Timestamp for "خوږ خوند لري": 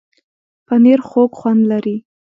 1.07-1.95